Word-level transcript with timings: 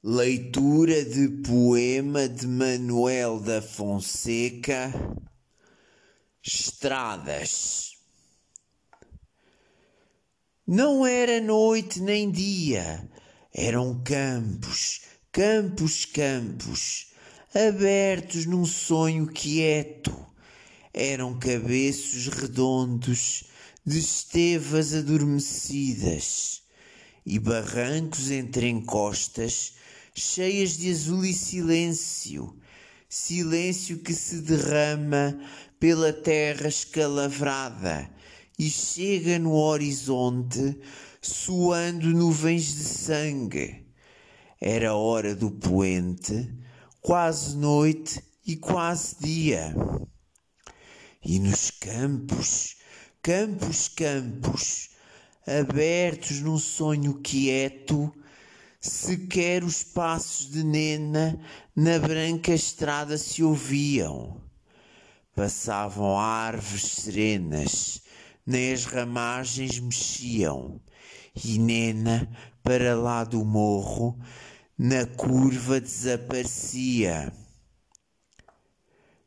Leitura 0.00 1.04
de 1.04 1.26
poema 1.42 2.28
de 2.28 2.46
Manuel 2.46 3.40
da 3.40 3.60
Fonseca 3.60 4.92
Estradas 6.40 7.96
Não 10.64 11.04
era 11.04 11.40
noite 11.40 12.00
nem 12.00 12.30
dia, 12.30 13.10
eram 13.52 14.00
campos, 14.04 15.00
campos, 15.32 16.04
campos, 16.04 17.12
abertos 17.52 18.46
num 18.46 18.64
sonho 18.64 19.26
quieto. 19.26 20.14
Eram 20.94 21.36
cabeços 21.40 22.28
redondos 22.28 23.50
de 23.84 23.98
estevas 23.98 24.94
adormecidas 24.94 26.62
e 27.26 27.36
barrancos 27.40 28.30
entre 28.30 28.68
encostas 28.68 29.76
cheias 30.18 30.76
de 30.76 30.90
azul 30.90 31.24
e 31.24 31.32
silêncio, 31.32 32.56
silêncio 33.08 33.98
que 33.98 34.12
se 34.12 34.40
derrama 34.40 35.38
pela 35.78 36.12
terra 36.12 36.68
escalavrada 36.68 38.10
e 38.58 38.68
chega 38.68 39.38
no 39.38 39.54
horizonte 39.54 40.78
suando 41.22 42.08
nuvens 42.08 42.64
de 42.64 42.84
sangue. 42.84 43.86
Era 44.60 44.94
hora 44.94 45.36
do 45.36 45.52
poente, 45.52 46.52
quase 47.00 47.56
noite 47.56 48.20
e 48.44 48.56
quase 48.56 49.16
dia. 49.20 49.72
E 51.24 51.38
nos 51.38 51.70
campos, 51.70 52.76
campos, 53.22 53.88
campos, 53.88 54.90
abertos 55.46 56.40
num 56.40 56.58
sonho 56.58 57.20
quieto, 57.20 58.12
Sequer 58.80 59.64
os 59.64 59.82
passos 59.82 60.52
de 60.52 60.62
Nena 60.62 61.40
na 61.74 61.98
branca 61.98 62.54
estrada 62.54 63.18
se 63.18 63.42
ouviam. 63.42 64.40
Passavam 65.34 66.16
árvores 66.16 66.84
serenas, 66.84 68.00
nem 68.46 68.72
as 68.72 68.84
ramagens 68.84 69.80
mexiam, 69.80 70.80
e 71.44 71.58
Nena, 71.58 72.30
para 72.62 72.94
lá 72.94 73.24
do 73.24 73.44
morro, 73.44 74.16
na 74.78 75.04
curva 75.06 75.80
desaparecia. 75.80 77.32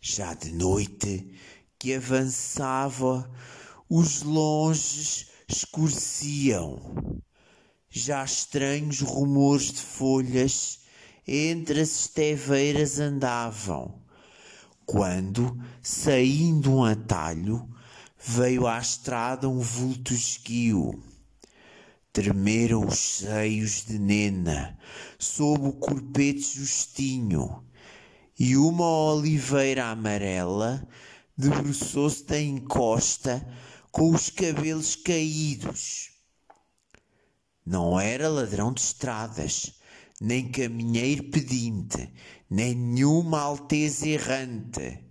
Já 0.00 0.34
de 0.34 0.50
noite 0.50 1.32
que 1.78 1.94
avançava, 1.94 3.30
os 3.88 4.22
longes 4.22 5.30
escureciam 5.48 7.22
já 7.98 8.22
estranhos 8.22 9.00
rumores 9.00 9.72
de 9.72 9.80
folhas 9.80 10.80
entre 11.26 11.80
as 11.80 12.00
esteveiras 12.00 13.00
andavam, 13.00 14.02
quando, 14.84 15.58
saindo 15.82 16.74
um 16.74 16.84
atalho, 16.84 17.66
veio 18.18 18.66
à 18.66 18.78
estrada 18.78 19.48
um 19.48 19.60
vulto 19.60 20.12
esguio. 20.12 21.02
Tremeram 22.12 22.86
os 22.86 22.98
seios 22.98 23.86
de 23.86 23.98
Nena 23.98 24.78
sob 25.18 25.66
o 25.66 25.72
corpete 25.72 26.60
justinho, 26.60 27.64
e 28.38 28.58
uma 28.58 28.86
oliveira 28.86 29.86
amarela 29.86 30.86
debruçou-se 31.36 32.24
da 32.26 32.38
encosta 32.38 33.42
com 33.90 34.10
os 34.10 34.28
cabelos 34.28 34.94
caídos 34.96 36.15
não 37.66 37.98
era 37.98 38.28
ladrão 38.28 38.72
de 38.72 38.80
estradas, 38.80 39.72
nem 40.20 40.48
caminheiro 40.52 41.24
pedinte, 41.30 42.12
nem 42.48 42.76
nenhuma 42.76 43.40
alteza 43.40 44.08
errante. 44.08 45.04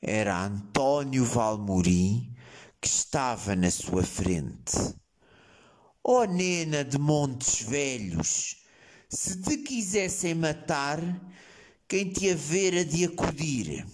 Era 0.00 0.46
António 0.46 1.24
Valmorim 1.24 2.34
que 2.80 2.88
estava 2.88 3.54
na 3.54 3.70
sua 3.70 4.02
frente. 4.02 4.76
Ó 6.02 6.22
oh, 6.22 6.24
nena 6.24 6.82
de 6.82 6.98
Montes 6.98 7.62
Velhos, 7.62 8.56
se 9.08 9.42
te 9.42 9.58
quisessem 9.58 10.34
matar, 10.34 10.98
quem 11.86 12.10
te 12.10 12.30
havera 12.30 12.84
de 12.84 13.04
acudir? 13.04 13.86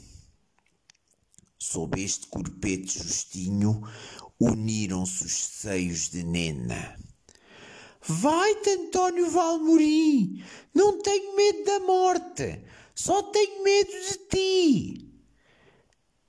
Sob 1.59 2.01
este 2.01 2.29
corpete 2.29 3.01
justinho, 3.01 3.83
uniram-se 4.41 5.27
os 5.27 5.33
seios 5.33 6.09
de 6.09 6.23
Nena. 6.23 6.97
Vai-te, 8.11 8.71
António 8.71 9.31
Valmorim, 9.31 10.43
não 10.75 10.99
tenho 11.03 11.37
medo 11.37 11.65
da 11.65 11.81
morte, 11.81 12.65
só 12.95 13.23
tenho 13.25 13.63
medo 13.63 13.91
de 13.91 14.19
ti. 14.31 15.15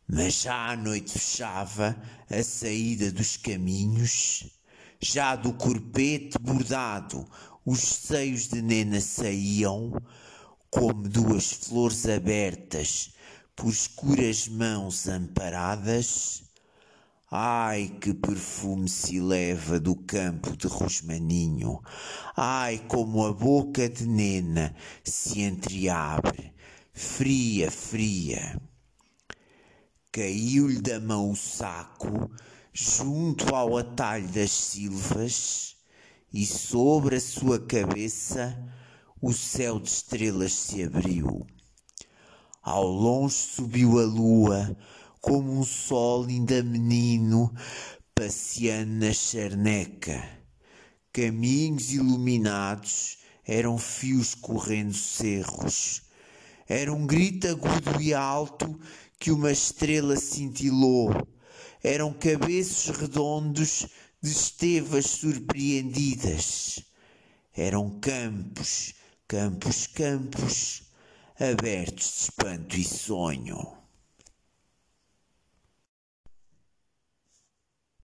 Mas 0.06 0.42
já 0.42 0.72
a 0.72 0.76
noite 0.76 1.18
fechava 1.18 1.96
a 2.30 2.44
saída 2.44 3.10
dos 3.14 3.38
caminhos, 3.38 4.44
já 5.00 5.38
do 5.38 5.54
corpete 5.54 6.38
bordado 6.38 7.26
os 7.66 7.80
seios 7.80 8.50
de 8.50 8.62
Nena 8.62 9.00
saíam, 9.00 9.94
como 10.70 11.08
duas 11.08 11.50
flores 11.54 12.06
abertas 12.06 13.14
por 13.56 13.70
escuras 13.70 14.50
mãos 14.50 15.08
amparadas 15.08 16.49
Ai, 17.32 17.96
que 18.02 18.12
perfume 18.12 18.90
se 18.90 19.22
leva 19.22 19.80
do 19.80 19.96
campo 19.96 20.58
de 20.58 20.66
Rosmaninho. 20.66 21.80
Ai, 22.36 22.80
como 22.88 23.24
a 23.24 23.32
boca 23.32 23.88
de 23.88 24.08
Nena 24.08 24.76
se 25.04 25.42
entreabre, 25.42 26.52
fria, 26.92 27.70
fria. 27.70 28.60
Caiu-lhe 30.12 30.82
da 30.82 31.00
mão 31.00 31.30
o 31.30 31.36
saco, 31.36 32.32
junto 32.74 33.54
ao 33.54 33.78
atalho 33.78 34.28
das 34.30 34.50
silvas, 34.50 35.76
e 36.34 36.48
sobre 36.48 37.18
a 37.18 37.22
sua 37.22 37.60
cabeça 37.60 38.58
o 39.22 39.32
céu 39.32 39.80
de 39.80 39.88
estrelas 39.88 40.54
se 40.54 40.82
abriu. 40.82 41.46
Ao 42.64 42.88
longe 42.88 43.36
subiu 43.36 44.00
a 44.00 44.04
lua, 44.04 44.76
como 45.22 45.60
um 45.60 45.64
sol 45.64 46.26
ainda 46.26 46.64
menino 46.64 47.54
passeando 48.16 49.06
na 49.06 49.14
charneca. 49.14 50.28
Caminhos 51.12 51.92
iluminados 51.92 53.18
eram 53.46 53.78
fios 53.78 54.36
correndo 54.36 54.94
cerros. 54.94 56.04
Era 56.68 56.94
um 56.94 57.08
grito 57.08 57.48
agudo 57.48 58.02
e 58.02 58.14
alto 58.14 58.80
que 59.18 59.32
uma 59.32 59.52
estrela 59.52 60.16
cintilou. 60.18 61.10
Eram 61.84 62.14
cabeços 62.14 62.96
redondos 62.96 63.88
de 64.22 64.32
estevas 64.32 65.06
surpreendidas. 65.06 66.84
Eram 67.56 68.00
campos, 68.00 68.94
campos, 69.28 69.88
campos, 69.88 70.84
abertos 71.40 72.06
de 72.06 72.22
espanto 72.22 72.78
e 72.78 72.84
sonho. 72.84 73.79